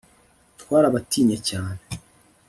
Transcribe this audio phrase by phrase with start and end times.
[0.59, 1.79] twarabatinye cyane